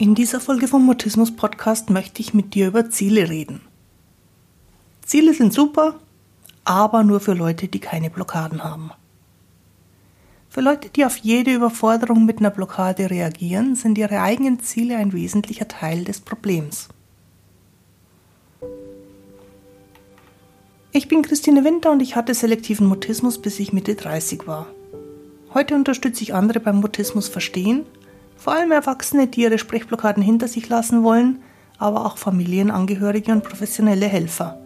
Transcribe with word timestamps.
In 0.00 0.14
dieser 0.14 0.40
Folge 0.40 0.68
vom 0.68 0.86
Mutismus 0.86 1.34
Podcast 1.34 1.90
möchte 1.90 2.22
ich 2.22 2.32
mit 2.32 2.54
dir 2.54 2.68
über 2.68 2.88
Ziele 2.88 3.28
reden. 3.28 3.60
Ziele 5.04 5.34
sind 5.34 5.52
super, 5.52 5.98
aber 6.62 7.02
nur 7.02 7.18
für 7.18 7.34
Leute, 7.34 7.66
die 7.66 7.80
keine 7.80 8.08
Blockaden 8.08 8.62
haben. 8.62 8.92
Für 10.48 10.60
Leute, 10.60 10.88
die 10.90 11.04
auf 11.04 11.16
jede 11.16 11.52
Überforderung 11.52 12.26
mit 12.26 12.38
einer 12.38 12.50
Blockade 12.50 13.10
reagieren, 13.10 13.74
sind 13.74 13.98
ihre 13.98 14.20
eigenen 14.20 14.60
Ziele 14.60 14.96
ein 14.98 15.12
wesentlicher 15.12 15.66
Teil 15.66 16.04
des 16.04 16.20
Problems. 16.20 16.90
Ich 20.92 21.08
bin 21.08 21.22
Christine 21.22 21.64
Winter 21.64 21.90
und 21.90 22.02
ich 22.02 22.14
hatte 22.14 22.34
selektiven 22.34 22.86
Mutismus, 22.86 23.42
bis 23.42 23.58
ich 23.58 23.72
Mitte 23.72 23.96
30 23.96 24.46
war. 24.46 24.68
Heute 25.54 25.74
unterstütze 25.74 26.22
ich 26.22 26.34
andere 26.34 26.60
beim 26.60 26.76
Mutismus 26.76 27.26
verstehen 27.26 27.84
vor 28.38 28.54
allem 28.54 28.70
Erwachsene, 28.70 29.26
die 29.26 29.42
ihre 29.42 29.58
Sprechblockaden 29.58 30.22
hinter 30.22 30.48
sich 30.48 30.68
lassen 30.68 31.02
wollen, 31.02 31.42
aber 31.76 32.06
auch 32.06 32.16
Familienangehörige 32.16 33.32
und 33.32 33.44
professionelle 33.44 34.06
Helfer. 34.06 34.58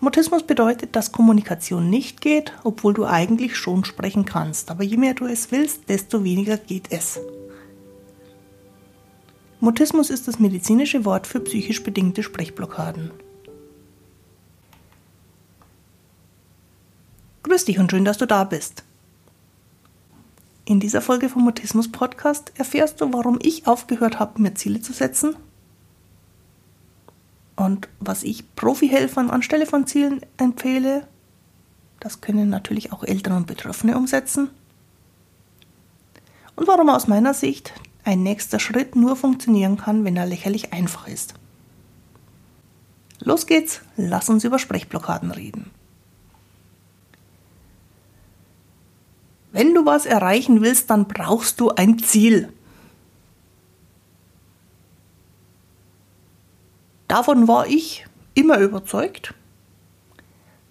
Mutismus 0.00 0.44
bedeutet, 0.44 0.94
dass 0.94 1.10
Kommunikation 1.10 1.90
nicht 1.90 2.20
geht, 2.20 2.52
obwohl 2.62 2.94
du 2.94 3.04
eigentlich 3.04 3.56
schon 3.56 3.84
sprechen 3.84 4.24
kannst, 4.24 4.70
aber 4.70 4.84
je 4.84 4.96
mehr 4.96 5.14
du 5.14 5.26
es 5.26 5.50
willst, 5.50 5.88
desto 5.88 6.22
weniger 6.22 6.56
geht 6.56 6.92
es. 6.92 7.18
Mutismus 9.58 10.10
ist 10.10 10.28
das 10.28 10.38
medizinische 10.38 11.04
Wort 11.04 11.26
für 11.26 11.40
psychisch 11.40 11.82
bedingte 11.82 12.22
Sprechblockaden. 12.22 13.10
Grüß 17.42 17.64
dich 17.64 17.78
und 17.78 17.90
schön, 17.90 18.04
dass 18.04 18.18
du 18.18 18.26
da 18.26 18.44
bist. 18.44 18.84
In 20.68 20.80
dieser 20.80 21.00
Folge 21.00 21.28
vom 21.28 21.44
Mutismus 21.44 21.92
Podcast 21.92 22.52
erfährst 22.56 23.00
du, 23.00 23.12
warum 23.12 23.38
ich 23.40 23.68
aufgehört 23.68 24.18
habe, 24.18 24.42
mir 24.42 24.54
Ziele 24.54 24.80
zu 24.80 24.92
setzen 24.92 25.36
und 27.54 27.88
was 28.00 28.24
ich 28.24 28.52
Profihelfern 28.56 29.30
anstelle 29.30 29.66
von 29.66 29.86
Zielen 29.86 30.22
empfehle. 30.36 31.06
Das 32.00 32.20
können 32.20 32.50
natürlich 32.50 32.92
auch 32.92 33.04
Eltern 33.04 33.36
und 33.36 33.46
Betroffene 33.46 33.96
umsetzen. 33.96 34.50
Und 36.56 36.66
warum 36.66 36.90
aus 36.90 37.06
meiner 37.06 37.32
Sicht 37.32 37.72
ein 38.02 38.24
nächster 38.24 38.58
Schritt 38.58 38.96
nur 38.96 39.14
funktionieren 39.14 39.76
kann, 39.76 40.04
wenn 40.04 40.16
er 40.16 40.26
lächerlich 40.26 40.72
einfach 40.72 41.06
ist. 41.06 41.34
Los 43.20 43.46
geht's, 43.46 43.82
lass 43.96 44.28
uns 44.28 44.42
über 44.42 44.58
Sprechblockaden 44.58 45.30
reden. 45.30 45.70
Wenn 49.56 49.72
du 49.72 49.86
was 49.86 50.04
erreichen 50.04 50.60
willst, 50.60 50.90
dann 50.90 51.08
brauchst 51.08 51.60
du 51.60 51.70
ein 51.70 51.98
Ziel. 51.98 52.52
Davon 57.08 57.48
war 57.48 57.66
ich 57.66 58.04
immer 58.34 58.58
überzeugt. 58.58 59.32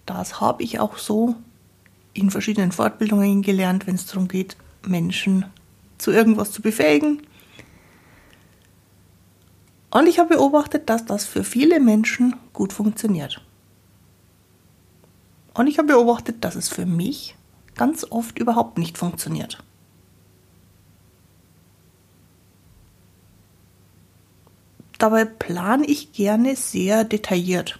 Das 0.06 0.40
habe 0.40 0.62
ich 0.62 0.78
auch 0.78 0.98
so 0.98 1.34
in 2.12 2.30
verschiedenen 2.30 2.70
Fortbildungen 2.70 3.42
gelernt, 3.42 3.88
wenn 3.88 3.96
es 3.96 4.06
darum 4.06 4.28
geht, 4.28 4.56
Menschen 4.86 5.46
zu 5.98 6.12
irgendwas 6.12 6.52
zu 6.52 6.62
befähigen. 6.62 7.26
Und 9.90 10.06
ich 10.06 10.20
habe 10.20 10.36
beobachtet, 10.36 10.88
dass 10.88 11.04
das 11.04 11.24
für 11.24 11.42
viele 11.42 11.80
Menschen 11.80 12.36
gut 12.52 12.72
funktioniert. 12.72 13.42
Und 15.54 15.66
ich 15.66 15.78
habe 15.78 15.88
beobachtet, 15.88 16.44
dass 16.44 16.54
es 16.54 16.68
für 16.68 16.86
mich 16.86 17.34
ganz 17.76 18.04
oft 18.10 18.38
überhaupt 18.38 18.78
nicht 18.78 18.98
funktioniert. 18.98 19.62
Dabei 24.98 25.26
plane 25.26 25.84
ich 25.86 26.12
gerne 26.12 26.56
sehr 26.56 27.04
detailliert. 27.04 27.78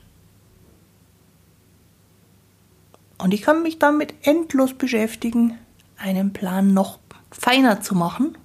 Und 3.19 3.33
ich 3.33 3.43
kann 3.43 3.63
mich 3.63 3.79
damit 3.79 4.15
endlos 4.23 4.75
beschäftigen, 4.75 5.59
einen 5.97 6.35
Plan 6.35 6.75
noch 6.75 6.99
feiner 7.31 7.81
zu 7.81 7.95
machen. 7.95 8.37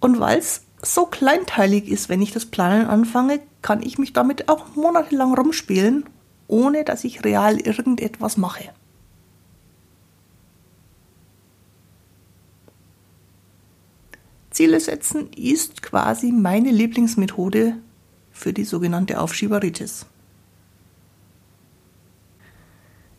Und 0.00 0.18
weil 0.18 0.38
es 0.38 0.62
so 0.82 1.06
kleinteilig 1.06 1.88
ist, 1.88 2.08
wenn 2.08 2.22
ich 2.22 2.32
das 2.32 2.46
Planen 2.46 2.86
anfange, 2.86 3.40
kann 3.62 3.82
ich 3.82 3.98
mich 3.98 4.12
damit 4.12 4.48
auch 4.48 4.74
monatelang 4.74 5.34
rumspielen, 5.34 6.06
ohne 6.48 6.84
dass 6.84 7.04
ich 7.04 7.22
real 7.22 7.60
irgendetwas 7.60 8.36
mache. 8.36 8.70
Ziele 14.60 14.78
setzen 14.78 15.32
ist 15.32 15.80
quasi 15.80 16.32
meine 16.32 16.70
Lieblingsmethode 16.70 17.78
für 18.30 18.52
die 18.52 18.64
sogenannte 18.64 19.18
Aufschieberitis. 19.18 20.04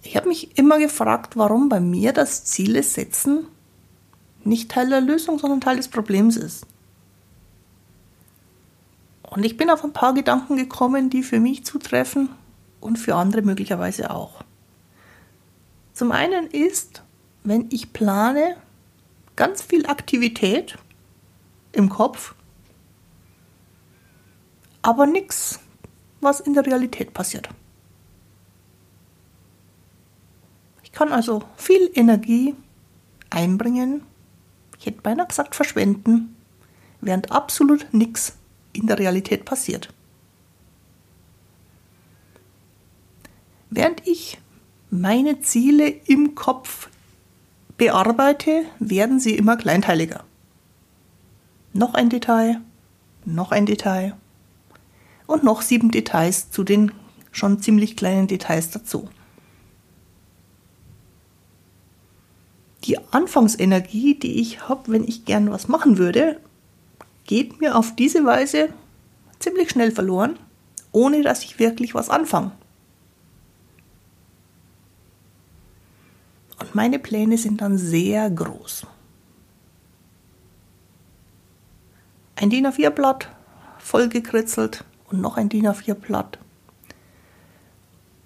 Ich 0.03 0.15
habe 0.15 0.27
mich 0.27 0.55
immer 0.59 0.77
gefragt, 0.77 1.37
warum 1.37 1.67
bei 1.67 1.79
mir 1.79 2.13
das 2.13 2.45
Ziele 2.45 2.83
setzen 2.83 3.47
nicht 4.43 4.69
Teil 4.69 4.89
der 4.89 5.01
Lösung, 5.01 5.39
sondern 5.39 5.61
Teil 5.61 5.77
des 5.77 5.87
Problems 5.87 6.37
ist. 6.37 6.67
Und 9.23 9.43
ich 9.43 9.57
bin 9.57 9.71
auf 9.71 9.83
ein 9.83 9.93
paar 9.93 10.13
Gedanken 10.13 10.57
gekommen, 10.57 11.09
die 11.09 11.23
für 11.23 11.39
mich 11.39 11.65
zutreffen 11.65 12.29
und 12.79 12.99
für 12.99 13.15
andere 13.15 13.41
möglicherweise 13.41 14.11
auch. 14.11 14.43
Zum 15.93 16.11
einen 16.11 16.45
ist, 16.45 17.01
wenn 17.43 17.65
ich 17.71 17.93
plane, 17.93 18.57
ganz 19.35 19.63
viel 19.63 19.87
Aktivität 19.87 20.77
im 21.71 21.89
Kopf, 21.89 22.35
aber 24.81 25.05
nichts, 25.05 25.59
was 26.19 26.39
in 26.39 26.53
der 26.53 26.65
Realität 26.65 27.13
passiert. 27.13 27.49
Ich 30.83 30.91
kann 30.91 31.11
also 31.11 31.43
viel 31.55 31.89
Energie 31.93 32.55
einbringen, 33.29 34.03
ich 34.77 34.85
hätte 34.85 35.01
beinahe 35.01 35.27
gesagt 35.27 35.55
verschwenden, 35.55 36.35
während 36.99 37.31
absolut 37.31 37.87
nichts 37.93 38.37
in 38.73 38.87
der 38.87 38.99
Realität 38.99 39.45
passiert. 39.45 39.93
Während 43.69 44.05
ich 44.05 44.37
meine 44.89 45.39
Ziele 45.39 45.87
im 45.87 46.35
Kopf 46.35 46.89
bearbeite, 47.77 48.63
werden 48.79 49.19
sie 49.19 49.35
immer 49.35 49.55
kleinteiliger 49.55 50.25
noch 51.73 51.93
ein 51.93 52.09
Detail, 52.09 52.61
noch 53.25 53.51
ein 53.51 53.65
Detail 53.65 54.15
und 55.27 55.43
noch 55.43 55.61
sieben 55.61 55.91
Details 55.91 56.51
zu 56.51 56.63
den 56.63 56.91
schon 57.31 57.61
ziemlich 57.61 57.95
kleinen 57.95 58.27
Details 58.27 58.71
dazu. 58.71 59.09
Die 62.83 62.97
Anfangsenergie, 63.11 64.15
die 64.15 64.41
ich 64.41 64.67
habe, 64.67 64.91
wenn 64.91 65.03
ich 65.03 65.25
gern 65.25 65.51
was 65.51 65.67
machen 65.67 65.97
würde, 65.97 66.39
geht 67.25 67.61
mir 67.61 67.75
auf 67.75 67.95
diese 67.95 68.25
Weise 68.25 68.69
ziemlich 69.39 69.69
schnell 69.69 69.91
verloren, 69.91 70.37
ohne 70.91 71.21
dass 71.21 71.43
ich 71.43 71.59
wirklich 71.59 71.93
was 71.93 72.09
anfange. 72.09 72.51
Und 76.59 76.75
meine 76.75 76.99
Pläne 76.99 77.37
sind 77.37 77.61
dann 77.61 77.77
sehr 77.77 78.29
groß. 78.29 78.85
Ein 82.41 82.49
DIN 82.49 82.65
A4-Blatt 82.65 83.29
vollgekritzelt 83.77 84.83
und 85.11 85.21
noch 85.21 85.37
ein 85.37 85.47
DIN 85.47 85.67
A4-Blatt. 85.67 86.39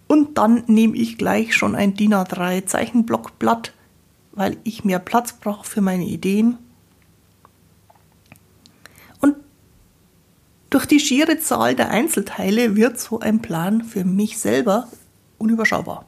Und 0.08 0.38
dann 0.38 0.64
nehme 0.68 0.96
ich 0.96 1.18
gleich 1.18 1.54
schon 1.54 1.76
ein 1.76 1.96
DIN 1.96 2.14
A3 2.14 2.66
Zeichenblockblatt, 2.66 3.74
weil 4.32 4.58
ich 4.64 4.86
mehr 4.86 5.00
Platz 5.00 5.34
brauche 5.34 5.68
für 5.68 5.82
meine 5.82 6.06
Ideen. 6.06 6.58
Und 9.20 9.36
durch 10.70 10.86
die 10.86 11.02
schiere 11.02 11.38
Zahl 11.40 11.76
der 11.76 11.90
Einzelteile 11.90 12.78
wird 12.78 12.98
so 12.98 13.20
ein 13.20 13.42
Plan 13.42 13.84
für 13.84 14.06
mich 14.06 14.38
selber 14.38 14.88
unüberschaubar. 15.40 16.06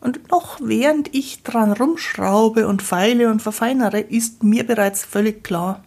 Und 0.00 0.20
während 0.60 1.14
ich 1.14 1.42
dran 1.42 1.72
rumschraube 1.72 2.66
und 2.66 2.82
feile 2.82 3.30
und 3.30 3.40
verfeinere, 3.42 4.00
ist 4.00 4.42
mir 4.42 4.66
bereits 4.66 5.04
völlig 5.04 5.44
klar, 5.44 5.84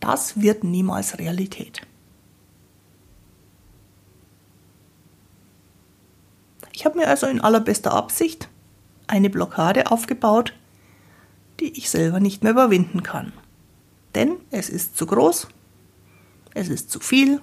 das 0.00 0.40
wird 0.40 0.64
niemals 0.64 1.18
Realität. 1.18 1.82
Ich 6.72 6.86
habe 6.86 6.98
mir 6.98 7.08
also 7.08 7.26
in 7.26 7.40
allerbester 7.40 7.92
Absicht 7.92 8.48
eine 9.06 9.28
Blockade 9.28 9.90
aufgebaut, 9.90 10.54
die 11.60 11.76
ich 11.76 11.90
selber 11.90 12.20
nicht 12.20 12.42
mehr 12.42 12.52
überwinden 12.52 13.02
kann. 13.02 13.32
Denn 14.14 14.36
es 14.50 14.70
ist 14.70 14.96
zu 14.96 15.04
groß, 15.06 15.48
es 16.54 16.68
ist 16.68 16.90
zu 16.90 17.00
viel, 17.00 17.40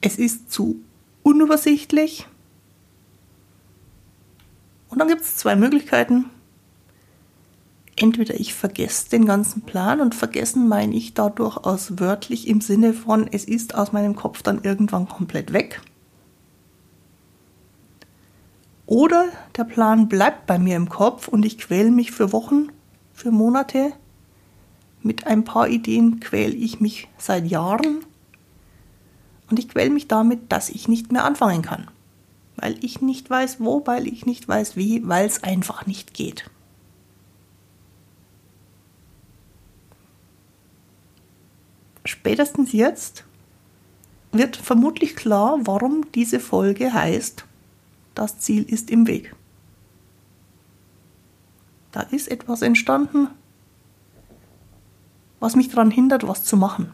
es 0.00 0.16
ist 0.16 0.50
zu 0.50 0.76
unübersichtlich 1.22 2.26
Und 4.94 5.00
dann 5.00 5.08
gibt 5.08 5.22
es 5.22 5.36
zwei 5.38 5.56
Möglichkeiten. 5.56 6.26
Entweder 7.96 8.38
ich 8.38 8.54
vergesse 8.54 9.10
den 9.10 9.26
ganzen 9.26 9.62
Plan 9.62 10.00
und 10.00 10.14
vergessen 10.14 10.68
meine 10.68 10.94
ich 10.94 11.14
da 11.14 11.30
durchaus 11.30 11.98
wörtlich 11.98 12.46
im 12.46 12.60
Sinne 12.60 12.94
von, 12.94 13.26
es 13.26 13.44
ist 13.44 13.74
aus 13.74 13.90
meinem 13.90 14.14
Kopf 14.14 14.42
dann 14.42 14.62
irgendwann 14.62 15.08
komplett 15.08 15.52
weg. 15.52 15.80
Oder 18.86 19.30
der 19.56 19.64
Plan 19.64 20.06
bleibt 20.06 20.46
bei 20.46 20.60
mir 20.60 20.76
im 20.76 20.88
Kopf 20.88 21.26
und 21.26 21.44
ich 21.44 21.58
quäle 21.58 21.90
mich 21.90 22.12
für 22.12 22.30
Wochen, 22.30 22.68
für 23.12 23.32
Monate. 23.32 23.94
Mit 25.02 25.26
ein 25.26 25.42
paar 25.42 25.66
Ideen 25.66 26.20
quäle 26.20 26.54
ich 26.54 26.78
mich 26.78 27.08
seit 27.18 27.46
Jahren 27.46 28.04
und 29.50 29.58
ich 29.58 29.68
quäle 29.68 29.90
mich 29.90 30.06
damit, 30.06 30.52
dass 30.52 30.68
ich 30.68 30.86
nicht 30.86 31.10
mehr 31.10 31.24
anfangen 31.24 31.62
kann. 31.62 31.88
Weil 32.64 32.82
ich 32.82 33.02
nicht 33.02 33.28
weiß 33.28 33.60
wo, 33.60 33.86
weil 33.86 34.08
ich 34.08 34.24
nicht 34.24 34.48
weiß 34.48 34.74
wie, 34.74 35.06
weil 35.06 35.26
es 35.26 35.42
einfach 35.42 35.84
nicht 35.84 36.14
geht. 36.14 36.50
Spätestens 42.06 42.72
jetzt 42.72 43.24
wird 44.32 44.56
vermutlich 44.56 45.14
klar, 45.14 45.58
warum 45.64 46.10
diese 46.12 46.40
Folge 46.40 46.94
heißt 46.94 47.44
das 48.14 48.38
Ziel 48.38 48.62
ist 48.62 48.88
im 48.88 49.06
Weg. 49.06 49.36
Da 51.92 52.00
ist 52.00 52.28
etwas 52.28 52.62
entstanden, 52.62 53.28
was 55.38 55.54
mich 55.54 55.68
daran 55.68 55.90
hindert, 55.90 56.26
was 56.26 56.44
zu 56.44 56.56
machen. 56.56 56.92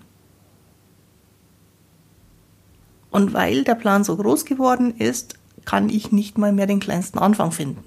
Und 3.12 3.32
weil 3.34 3.62
der 3.62 3.76
Plan 3.76 4.02
so 4.02 4.16
groß 4.16 4.44
geworden 4.44 4.96
ist, 4.96 5.39
kann 5.64 5.88
ich 5.88 6.12
nicht 6.12 6.38
mal 6.38 6.52
mehr 6.52 6.66
den 6.66 6.80
kleinsten 6.80 7.18
Anfang 7.18 7.52
finden. 7.52 7.84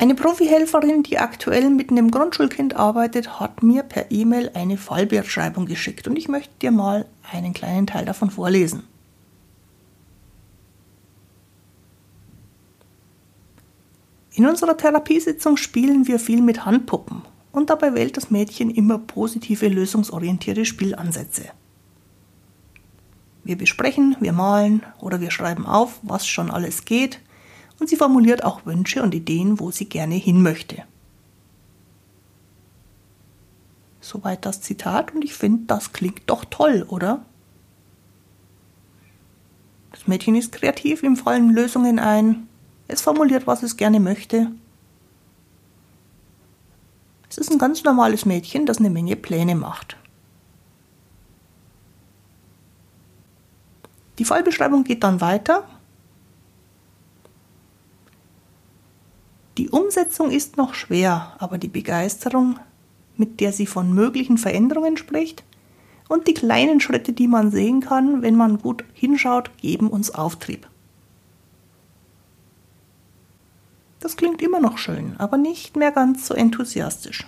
Eine 0.00 0.14
Profihelferin, 0.14 1.02
die 1.02 1.18
aktuell 1.18 1.68
mit 1.68 1.90
einem 1.90 2.10
Grundschulkind 2.10 2.74
arbeitet, 2.74 3.38
hat 3.38 3.62
mir 3.62 3.82
per 3.82 4.10
E-Mail 4.10 4.50
eine 4.54 4.78
Fallbeschreibung 4.78 5.66
geschickt 5.66 6.08
und 6.08 6.16
ich 6.16 6.26
möchte 6.26 6.54
dir 6.62 6.70
mal 6.70 7.04
einen 7.30 7.52
kleinen 7.52 7.86
Teil 7.86 8.06
davon 8.06 8.30
vorlesen. 8.30 8.84
In 14.32 14.46
unserer 14.46 14.78
Therapiesitzung 14.78 15.58
spielen 15.58 16.06
wir 16.06 16.18
viel 16.18 16.40
mit 16.40 16.64
Handpuppen 16.64 17.20
und 17.52 17.68
dabei 17.68 17.94
wählt 17.94 18.16
das 18.16 18.30
Mädchen 18.30 18.70
immer 18.70 18.98
positive, 18.98 19.68
lösungsorientierte 19.68 20.64
Spielansätze. 20.64 21.50
Wir 23.50 23.58
besprechen, 23.58 24.16
wir 24.20 24.32
malen 24.32 24.84
oder 25.00 25.20
wir 25.20 25.32
schreiben 25.32 25.66
auf, 25.66 25.98
was 26.02 26.24
schon 26.24 26.52
alles 26.52 26.84
geht 26.84 27.18
und 27.80 27.88
sie 27.88 27.96
formuliert 27.96 28.44
auch 28.44 28.64
Wünsche 28.64 29.02
und 29.02 29.12
Ideen, 29.12 29.58
wo 29.58 29.72
sie 29.72 29.86
gerne 29.86 30.14
hin 30.14 30.40
möchte. 30.40 30.84
Soweit 34.00 34.46
das 34.46 34.60
Zitat 34.60 35.12
und 35.12 35.24
ich 35.24 35.34
finde, 35.34 35.64
das 35.66 35.92
klingt 35.92 36.22
doch 36.26 36.44
toll, 36.44 36.84
oder? 36.86 37.26
Das 39.90 40.06
Mädchen 40.06 40.36
ist 40.36 40.52
kreativ, 40.52 41.02
ihm 41.02 41.16
fallen 41.16 41.50
Lösungen 41.50 41.98
ein, 41.98 42.46
es 42.86 43.00
formuliert, 43.00 43.48
was 43.48 43.64
es 43.64 43.76
gerne 43.76 43.98
möchte. 43.98 44.52
Es 47.28 47.36
ist 47.36 47.50
ein 47.50 47.58
ganz 47.58 47.82
normales 47.82 48.24
Mädchen, 48.24 48.64
das 48.64 48.78
eine 48.78 48.90
Menge 48.90 49.16
Pläne 49.16 49.56
macht. 49.56 49.96
Die 54.20 54.26
Fallbeschreibung 54.26 54.84
geht 54.84 55.02
dann 55.02 55.22
weiter 55.22 55.64
Die 59.56 59.70
Umsetzung 59.70 60.30
ist 60.30 60.58
noch 60.58 60.74
schwer, 60.74 61.34
aber 61.38 61.56
die 61.58 61.68
Begeisterung, 61.68 62.58
mit 63.16 63.40
der 63.40 63.52
sie 63.52 63.66
von 63.66 63.94
möglichen 63.94 64.38
Veränderungen 64.38 64.96
spricht, 64.96 65.42
und 66.08 66.28
die 66.28 66.34
kleinen 66.34 66.80
Schritte, 66.80 67.14
die 67.14 67.28
man 67.28 67.50
sehen 67.50 67.80
kann, 67.80 68.20
wenn 68.20 68.36
man 68.36 68.58
gut 68.58 68.84
hinschaut, 68.92 69.56
geben 69.56 69.88
uns 69.88 70.10
Auftrieb. 70.10 70.68
Das 74.00 74.16
klingt 74.16 74.42
immer 74.42 74.60
noch 74.60 74.76
schön, 74.76 75.14
aber 75.18 75.38
nicht 75.38 75.76
mehr 75.76 75.92
ganz 75.92 76.26
so 76.26 76.34
enthusiastisch. 76.34 77.26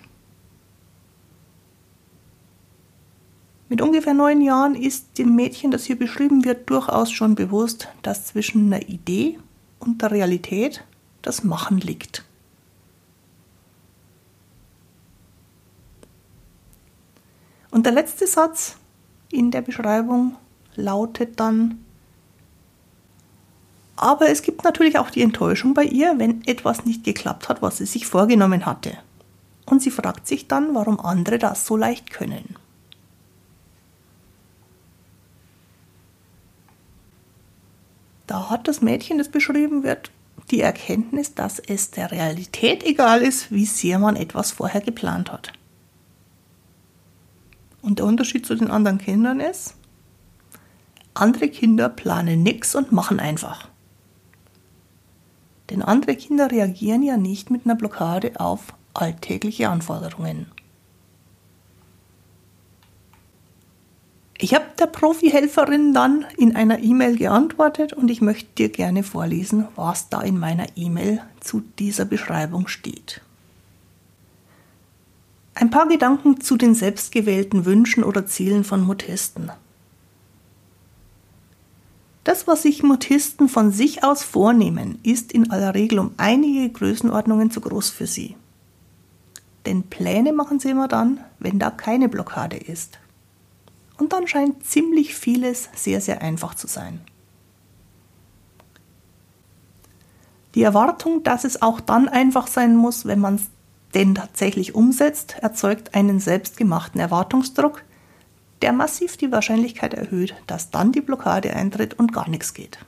Mit 3.73 3.81
ungefähr 3.81 4.13
neun 4.13 4.43
Jahren 4.43 4.75
ist 4.75 5.17
dem 5.17 5.35
Mädchen, 5.35 5.71
das 5.71 5.85
hier 5.87 5.99
beschrieben 5.99 6.45
wird, 6.45 6.69
durchaus 6.69 7.11
schon 7.11 7.35
bewusst, 7.35 7.89
dass 8.03 8.27
zwischen 8.27 8.67
einer 8.67 8.87
Idee 8.87 9.39
und 9.79 10.03
der 10.03 10.11
Realität 10.11 10.85
das 11.23 11.43
Machen 11.43 11.79
liegt. 11.79 12.23
Und 17.71 17.87
der 17.87 17.95
letzte 17.95 18.27
Satz 18.27 18.77
in 19.31 19.51
der 19.51 19.63
Beschreibung 19.63 20.37
lautet 20.75 21.41
dann, 21.41 21.83
aber 23.97 24.29
es 24.29 24.43
gibt 24.43 24.65
natürlich 24.65 24.99
auch 24.99 25.09
die 25.09 25.23
Enttäuschung 25.23 25.73
bei 25.73 25.85
ihr, 25.85 26.19
wenn 26.19 26.47
etwas 26.47 26.85
nicht 26.85 27.05
geklappt 27.05 27.49
hat, 27.49 27.63
was 27.63 27.79
sie 27.79 27.87
sich 27.87 28.07
vorgenommen 28.07 28.67
hatte. 28.67 28.99
Und 29.65 29.81
sie 29.81 29.91
fragt 29.91 30.27
sich 30.27 30.47
dann, 30.47 30.75
warum 30.75 31.01
andere 31.01 31.39
das 31.39 31.65
so 31.65 31.79
leicht 31.79 32.11
können. 32.11 32.57
Da 38.33 38.49
hat 38.49 38.67
das 38.67 38.81
Mädchen, 38.81 39.19
das 39.19 39.29
beschrieben 39.29 39.83
wird, 39.83 40.11
die 40.51 40.63
Erkenntnis, 40.63 41.35
dass 41.35 41.59
es 41.59 41.91
der 41.91 42.11
Realität 42.11 42.83
egal 42.83 43.21
ist, 43.21 43.53
wie 43.53 43.67
sehr 43.67 43.99
man 43.99 44.17
etwas 44.17 44.53
vorher 44.53 44.81
geplant 44.81 45.31
hat. 45.31 45.53
Und 47.83 47.99
der 47.99 48.07
Unterschied 48.07 48.47
zu 48.47 48.55
den 48.55 48.71
anderen 48.71 48.97
Kindern 48.97 49.39
ist, 49.39 49.75
andere 51.13 51.51
Kinder 51.51 51.91
planen 51.91 52.43
nichts 52.43 52.75
und 52.75 52.91
machen 52.91 53.21
einfach. 53.21 53.69
Denn 55.69 55.83
andere 55.83 56.17
Kinder 56.17 56.51
reagieren 56.51 57.03
ja 57.03 57.19
nicht 57.19 57.51
mit 57.51 57.67
einer 57.67 57.75
Blockade 57.75 58.41
auf 58.41 58.73
alltägliche 58.95 59.69
Anforderungen. 59.69 60.47
Ich 64.43 64.55
habe 64.57 64.65
der 64.77 64.87
Profi-Helferin 64.87 65.95
dann 65.95 66.27
in 66.37 66.57
einer 66.57 66.81
E-Mail 66.81 67.17
geantwortet 67.17 67.93
und 67.93 68.11
ich 68.11 68.21
möchte 68.21 68.51
dir 68.59 68.71
gerne 68.71 69.05
vorlesen, 69.05 69.69
was 69.77 70.09
da 70.09 70.21
in 70.21 70.37
meiner 70.37 70.67
E-Mail 70.75 71.23
zu 71.39 71.63
dieser 71.79 72.07
Beschreibung 72.07 72.67
steht. 72.67 73.21
Ein 75.55 75.71
paar 75.71 75.87
Gedanken 75.87 76.41
zu 76.41 76.57
den 76.57 76.75
selbstgewählten 76.75 77.67
Wünschen 77.67 78.03
oder 78.03 78.27
Zielen 78.27 78.65
von 78.65 78.83
Mutisten. 78.83 79.53
Das, 82.25 82.49
was 82.49 82.63
sich 82.63 82.83
Mutisten 82.83 83.49
von 83.49 83.71
sich 83.71 84.03
aus 84.03 84.25
vornehmen, 84.25 84.99
ist 85.05 85.31
in 85.31 85.53
aller 85.53 85.77
Regel 85.77 86.01
um 86.01 86.15
einige 86.17 86.69
Größenordnungen 86.69 87.53
zu 87.53 87.61
groß 87.61 87.91
für 87.91 88.09
sie. 88.09 88.35
Denn 89.67 89.85
Pläne 89.85 90.33
machen 90.33 90.59
sie 90.59 90.71
immer 90.71 90.89
dann, 90.89 91.21
wenn 91.39 91.61
da 91.61 91.71
keine 91.71 92.09
Blockade 92.09 92.57
ist. 92.57 92.99
Und 94.03 94.13
dann 94.13 94.27
scheint 94.27 94.67
ziemlich 94.67 95.15
vieles 95.15 95.69
sehr, 95.77 96.01
sehr 96.01 96.23
einfach 96.23 96.57
zu 96.57 96.67
sein. 96.67 97.01
Die 100.57 100.65
Erwartung, 100.65 101.23
dass 101.23 101.45
es 101.45 101.63
auch 101.63 101.79
dann 101.79 102.09
einfach 102.09 102.49
sein 102.49 102.75
muss, 102.75 103.07
wenn 103.07 103.21
man 103.21 103.37
es 103.37 103.43
denn 103.95 104.17
tatsächlich 104.17 104.75
umsetzt, 104.75 105.37
erzeugt 105.41 105.95
einen 105.95 106.19
selbstgemachten 106.19 107.01
Erwartungsdruck, 107.01 107.85
der 108.61 108.73
massiv 108.73 109.17
die 109.19 109.31
Wahrscheinlichkeit 109.31 109.95
erhöht, 109.95 110.35
dass 110.49 110.73
dann 110.73 110.91
die 110.91 111.01
Blockade 111.01 111.55
eintritt 111.55 111.97
und 111.97 112.13
gar 112.13 112.29
nichts 112.29 112.55
geht. 112.55 112.81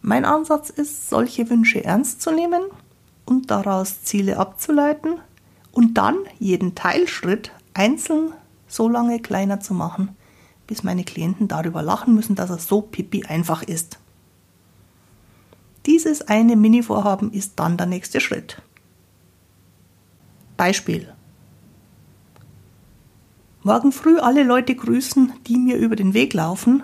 Mein 0.00 0.24
Ansatz 0.24 0.70
ist, 0.70 1.10
solche 1.10 1.50
Wünsche 1.50 1.84
ernst 1.84 2.22
zu 2.22 2.30
nehmen 2.30 2.62
und 3.26 3.50
daraus 3.50 4.04
Ziele 4.04 4.38
abzuleiten, 4.38 5.20
und 5.72 5.94
dann 5.94 6.16
jeden 6.38 6.74
Teilschritt 6.74 7.50
einzeln 7.74 8.32
so 8.68 8.88
lange 8.88 9.20
kleiner 9.20 9.60
zu 9.60 9.74
machen, 9.74 10.16
bis 10.66 10.82
meine 10.82 11.04
Klienten 11.04 11.48
darüber 11.48 11.82
lachen 11.82 12.14
müssen, 12.14 12.34
dass 12.34 12.50
er 12.50 12.58
so 12.58 12.80
pipi 12.82 13.24
einfach 13.24 13.62
ist. 13.62 13.98
Dieses 15.86 16.22
eine 16.28 16.54
Mini-Vorhaben 16.54 17.32
ist 17.32 17.54
dann 17.56 17.76
der 17.76 17.86
nächste 17.86 18.20
Schritt. 18.20 18.62
Beispiel. 20.56 21.12
Morgen 23.64 23.92
früh 23.92 24.18
alle 24.18 24.44
Leute 24.44 24.74
grüßen, 24.74 25.32
die 25.46 25.56
mir 25.56 25.76
über 25.76 25.96
den 25.96 26.14
Weg 26.14 26.34
laufen, 26.34 26.82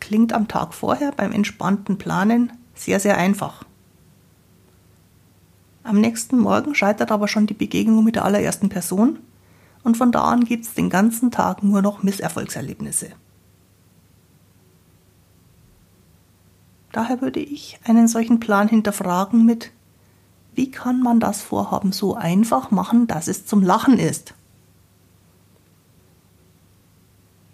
klingt 0.00 0.32
am 0.32 0.48
Tag 0.48 0.74
vorher 0.74 1.12
beim 1.12 1.32
entspannten 1.32 1.96
Planen 1.96 2.52
sehr, 2.74 3.00
sehr 3.00 3.16
einfach. 3.16 3.64
Am 5.84 6.00
nächsten 6.00 6.38
Morgen 6.38 6.74
scheitert 6.74 7.10
aber 7.10 7.26
schon 7.28 7.46
die 7.46 7.54
Begegnung 7.54 8.04
mit 8.04 8.16
der 8.16 8.24
allerersten 8.24 8.68
Person 8.68 9.18
und 9.82 9.96
von 9.96 10.12
da 10.12 10.24
an 10.24 10.44
gibt 10.44 10.64
es 10.64 10.74
den 10.74 10.90
ganzen 10.90 11.30
Tag 11.30 11.62
nur 11.62 11.82
noch 11.82 12.02
Misserfolgserlebnisse. 12.02 13.10
Daher 16.92 17.20
würde 17.20 17.40
ich 17.40 17.80
einen 17.84 18.06
solchen 18.06 18.38
Plan 18.38 18.68
hinterfragen 18.68 19.44
mit, 19.44 19.72
wie 20.54 20.70
kann 20.70 21.02
man 21.02 21.18
das 21.18 21.40
Vorhaben 21.40 21.92
so 21.92 22.14
einfach 22.14 22.70
machen, 22.70 23.06
dass 23.06 23.26
es 23.28 23.46
zum 23.46 23.62
Lachen 23.62 23.98
ist? 23.98 24.34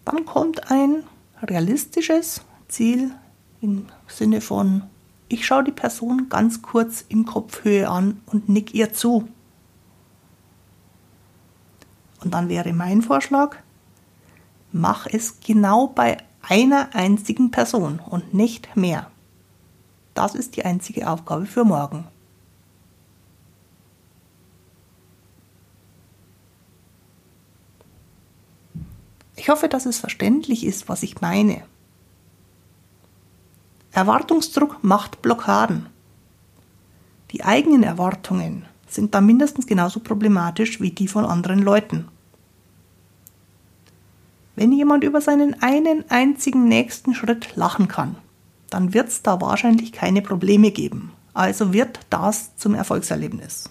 Dann 0.05 0.25
kommt 0.25 0.71
ein 0.71 1.05
realistisches 1.41 2.43
Ziel 2.67 3.13
im 3.61 3.87
Sinne 4.09 4.41
von, 4.41 4.83
ich 5.29 5.47
schaue 5.47 5.65
die 5.65 5.73
Person 5.73 6.29
ganz 6.29 6.63
kurz 6.63 7.05
in 7.09 7.25
Kopfhöhe 7.25 7.89
an 7.89 8.21
und 8.27 8.49
nick 8.49 8.75
ihr 8.75 8.93
zu. 8.93 9.29
Und 12.21 12.35
dann 12.35 12.49
wäre 12.49 12.73
mein 12.73 13.03
Vorschlag, 13.03 13.57
mach 14.73 15.07
es 15.07 15.41
genau 15.41 15.87
bei 15.89 16.17
einer 16.43 16.95
einzigen 16.95 17.51
Person 17.51 18.01
und 18.01 18.35
nicht 18.35 18.77
mehr. 18.77 19.11
Das 20.15 20.35
ist 20.35 20.57
die 20.57 20.65
einzige 20.65 21.09
Aufgabe 21.09 21.47
für 21.47 21.65
morgen. 21.65 22.05
Ich 29.37 29.49
hoffe, 29.49 29.69
dass 29.69 29.87
es 29.87 29.99
verständlich 30.01 30.67
ist, 30.67 30.89
was 30.89 31.03
ich 31.03 31.21
meine. 31.21 31.63
Erwartungsdruck 33.99 34.85
macht 34.85 35.23
Blockaden. 35.23 35.87
Die 37.33 37.45
eigenen 37.45 37.83
Erwartungen 37.83 38.65
sind 38.87 39.13
dann 39.13 39.27
mindestens 39.27 39.67
genauso 39.67 39.99
problematisch 39.99 40.81
wie 40.81 40.93
die 40.93 41.09
von 41.09 41.25
anderen 41.25 41.59
Leuten. 41.59 42.07
Wenn 44.55 44.71
jemand 44.71 45.03
über 45.03 45.21
seinen 45.21 45.61
einen 45.63 46.09
einzigen 46.11 46.69
nächsten 46.69 47.13
Schritt 47.13 47.57
lachen 47.57 47.89
kann, 47.89 48.15
dann 48.71 48.95
wird 48.95 49.09
es 49.09 49.23
da 49.23 49.41
wahrscheinlich 49.41 49.91
keine 49.91 50.23
Probleme 50.23 50.71
geben. 50.71 51.11
Also 51.35 51.73
wird 51.73 51.99
das 52.09 52.55
zum 52.57 52.75
Erfolgserlebnis. 52.75 53.69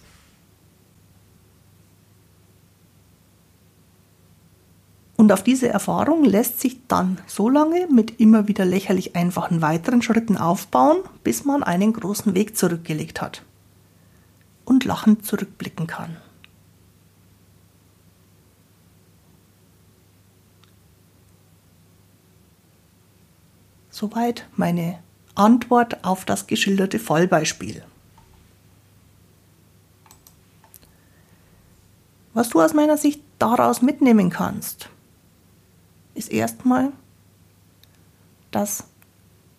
Und 5.27 5.33
auf 5.33 5.43
diese 5.43 5.67
Erfahrung 5.67 6.23
lässt 6.23 6.61
sich 6.61 6.87
dann 6.87 7.17
so 7.27 7.49
lange 7.49 7.89
mit 7.91 8.17
immer 8.17 8.47
wieder 8.47 8.63
lächerlich 8.63 9.17
einfachen 9.17 9.61
weiteren 9.61 10.01
Schritten 10.01 10.37
aufbauen, 10.37 10.99
bis 11.25 11.43
man 11.43 11.63
einen 11.63 11.91
großen 11.91 12.33
Weg 12.33 12.55
zurückgelegt 12.55 13.19
hat 13.21 13.41
und 14.63 14.85
lachend 14.85 15.25
zurückblicken 15.25 15.85
kann. 15.85 16.15
Soweit 23.89 24.47
meine 24.55 24.99
Antwort 25.35 26.05
auf 26.05 26.23
das 26.23 26.47
geschilderte 26.47 26.99
Fallbeispiel. 26.99 27.83
Was 32.33 32.47
du 32.47 32.61
aus 32.61 32.73
meiner 32.73 32.95
Sicht 32.95 33.21
daraus 33.39 33.81
mitnehmen 33.81 34.29
kannst, 34.29 34.89
ist 36.17 36.31
erstmal, 36.31 36.91
dass 38.51 38.85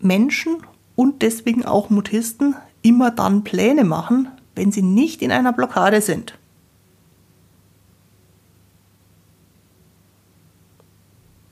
Menschen 0.00 0.62
und 0.96 1.22
deswegen 1.22 1.64
auch 1.64 1.88
Mutisten 1.88 2.56
immer 2.82 3.10
dann 3.10 3.44
Pläne 3.44 3.84
machen, 3.84 4.28
wenn 4.54 4.72
sie 4.72 4.82
nicht 4.82 5.22
in 5.22 5.30
einer 5.30 5.52
Blockade 5.52 6.00
sind. 6.00 6.36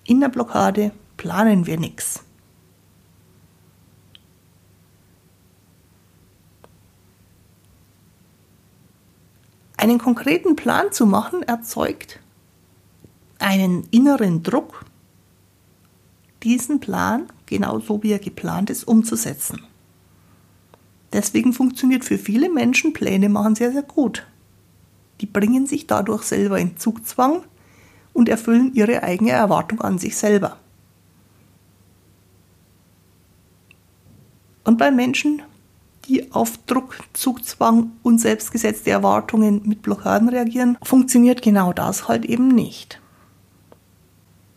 In 0.05 0.21
der 0.21 0.29
Blockade 0.29 0.93
planen 1.17 1.67
wir 1.67 1.79
nichts. 1.79 2.23
Einen 9.77 9.99
konkreten 9.99 10.57
Plan 10.57 10.91
zu 10.91 11.07
machen 11.07 11.43
erzeugt 11.43 12.21
einen 13.39 13.87
inneren 13.91 14.43
Druck, 14.43 14.85
diesen 16.47 16.79
Plan, 16.79 17.27
genauso 17.47 18.05
wie 18.05 18.13
er 18.13 18.21
geplant 18.21 18.71
ist, 18.71 18.87
umzusetzen. 18.87 19.63
Deswegen 21.13 21.53
funktioniert 21.53 22.05
für 22.05 22.19
viele 22.19 22.49
Menschen 22.49 22.93
Pläne 22.93 23.29
machen 23.29 23.57
sehr, 23.57 23.73
sehr 23.73 23.83
gut. 23.83 24.25
Die 25.21 25.27
bringen 25.27 25.67
sich 25.67 25.89
dadurch 25.89 26.23
selber 26.23 26.61
in 26.61 26.77
Zugzwang 26.77 27.43
und 28.13 28.29
erfüllen 28.29 28.73
ihre 28.75 29.03
eigene 29.03 29.33
Erwartung 29.33 29.81
an 29.81 29.99
sich 29.99 30.17
selber. 30.17 30.57
Und 34.63 34.79
bei 34.79 34.93
Menschen, 34.93 35.43
die 36.05 36.31
auf 36.33 36.59
Druck, 36.67 36.97
Zugzwang 37.13 37.91
und 38.05 38.21
selbstgesetzte 38.21 38.91
Erwartungen 38.91 39.63
mit 39.65 39.83
Blockaden 39.83 40.29
reagieren, 40.29 40.79
funktioniert 40.83 41.43
genau 41.43 41.73
das 41.73 42.07
halt 42.07 42.25
eben 42.25 42.49
nicht. 42.49 43.01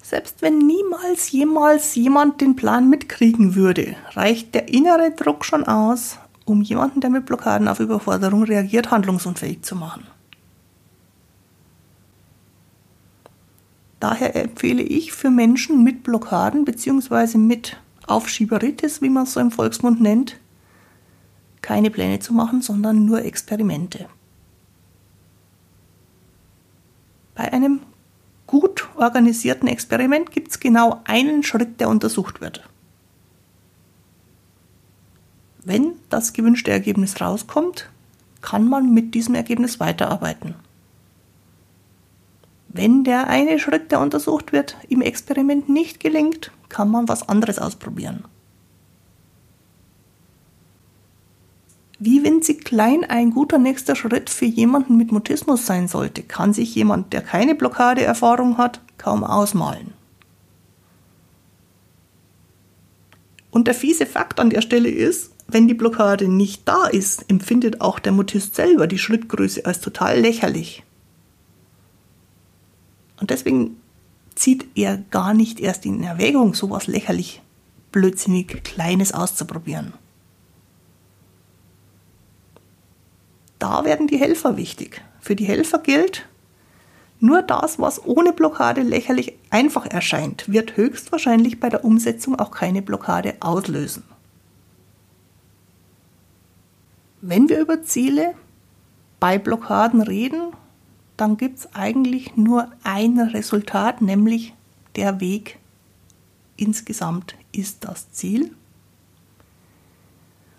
Selbst 0.09 0.41
wenn 0.41 0.57
niemals 0.57 1.31
jemals 1.31 1.93
jemand 1.93 2.41
den 2.41 2.55
Plan 2.55 2.89
mitkriegen 2.89 3.53
würde, 3.53 3.95
reicht 4.13 4.55
der 4.55 4.67
innere 4.67 5.11
Druck 5.11 5.45
schon 5.45 5.65
aus, 5.65 6.17
um 6.45 6.63
jemanden, 6.63 6.99
der 6.99 7.11
mit 7.11 7.27
Blockaden 7.27 7.67
auf 7.67 7.79
Überforderung 7.79 8.41
reagiert, 8.41 8.89
handlungsunfähig 8.89 9.61
zu 9.61 9.75
machen. 9.75 10.07
Daher 13.99 14.35
empfehle 14.35 14.81
ich 14.81 15.13
für 15.13 15.29
Menschen 15.29 15.83
mit 15.83 16.01
Blockaden 16.01 16.65
bzw. 16.65 17.37
mit 17.37 17.77
Aufschieberitis, 18.07 19.03
wie 19.03 19.09
man 19.09 19.25
es 19.25 19.33
so 19.33 19.39
im 19.39 19.51
Volksmund 19.51 20.01
nennt, 20.01 20.39
keine 21.61 21.91
Pläne 21.91 22.17
zu 22.17 22.33
machen, 22.33 22.63
sondern 22.63 23.05
nur 23.05 23.23
Experimente. 23.23 24.07
Bei 27.35 27.53
einem 27.53 27.81
organisierten 28.99 29.67
Experiment 29.67 30.31
gibt 30.31 30.51
es 30.51 30.59
genau 30.59 31.01
einen 31.05 31.43
Schritt, 31.43 31.79
der 31.79 31.89
untersucht 31.89 32.41
wird. 32.41 32.67
Wenn 35.63 35.93
das 36.09 36.33
gewünschte 36.33 36.71
Ergebnis 36.71 37.19
rauskommt, 37.19 37.89
kann 38.41 38.67
man 38.67 38.93
mit 38.93 39.13
diesem 39.13 39.35
Ergebnis 39.35 39.79
weiterarbeiten. 39.79 40.55
Wenn 42.69 43.03
der 43.03 43.27
eine 43.27 43.59
Schritt, 43.59 43.91
der 43.91 43.99
untersucht 43.99 44.51
wird, 44.51 44.77
im 44.87 45.01
Experiment 45.01 45.69
nicht 45.69 45.99
gelingt, 45.99 46.51
kann 46.69 46.89
man 46.89 47.07
was 47.07 47.27
anderes 47.27 47.59
ausprobieren. 47.59 48.23
Wie 52.01 52.23
winzig 52.23 52.63
klein 52.63 53.03
ein 53.03 53.31
guter 53.31 53.57
nächster 53.57 53.95
Schritt 53.95 54.29
für 54.29 54.45
jemanden 54.45 54.95
mit 54.95 55.11
Mutismus 55.11 55.65
sein 55.65 55.89
sollte, 55.89 56.23
kann 56.23 56.53
sich 56.53 56.73
jemand, 56.73 57.11
der 57.11 57.21
keine 57.21 57.55
Blockadeerfahrung 57.55 58.57
hat, 58.57 58.79
kaum 58.99 59.23
ausmalen. 59.23 59.93
Und 63.49 63.67
der 63.67 63.73
fiese 63.73 64.05
Fakt 64.05 64.39
an 64.39 64.51
der 64.51 64.61
Stelle 64.61 64.89
ist, 64.89 65.31
wenn 65.47 65.67
die 65.67 65.73
Blockade 65.73 66.27
nicht 66.27 66.67
da 66.67 66.85
ist, 66.85 67.25
empfindet 67.29 67.81
auch 67.81 67.97
der 67.97 68.11
Mutist 68.11 68.53
selber 68.53 68.85
die 68.85 68.99
Schrittgröße 68.99 69.65
als 69.65 69.79
total 69.79 70.19
lächerlich. 70.19 70.83
Und 73.19 73.31
deswegen 73.31 73.77
zieht 74.35 74.67
er 74.75 74.97
gar 75.09 75.33
nicht 75.33 75.59
erst 75.59 75.87
in 75.87 76.03
Erwägung, 76.03 76.53
sowas 76.53 76.85
lächerlich, 76.85 77.41
blödsinnig 77.91 78.63
Kleines 78.63 79.11
auszuprobieren. 79.11 79.93
da 83.59 83.83
werden 83.83 84.07
die 84.07 84.17
Helfer 84.17 84.57
wichtig. 84.57 85.01
Für 85.19 85.35
die 85.35 85.45
Helfer 85.45 85.79
gilt, 85.79 86.25
nur 87.19 87.41
das, 87.41 87.79
was 87.79 88.05
ohne 88.05 88.31
Blockade 88.31 88.81
lächerlich 88.81 89.33
einfach 89.49 89.85
erscheint, 89.85 90.51
wird 90.51 90.77
höchstwahrscheinlich 90.77 91.59
bei 91.59 91.69
der 91.69 91.83
Umsetzung 91.83 92.39
auch 92.39 92.51
keine 92.51 92.81
Blockade 92.81 93.35
auslösen. 93.41 94.03
Wenn 97.21 97.49
wir 97.49 97.59
über 97.59 97.83
Ziele 97.83 98.33
bei 99.19 99.37
Blockaden 99.37 100.01
reden, 100.01 100.53
dann 101.17 101.35
gibt 101.35 101.59
es 101.59 101.73
eigentlich 101.73 102.37
nur 102.37 102.69
ein 102.83 103.19
Resultat, 103.19 104.01
nämlich 104.01 104.53
der 104.95 105.19
Weg 105.19 105.59
insgesamt 106.55 107.35
ist 107.51 107.83
das 107.83 108.11
Ziel. 108.11 108.55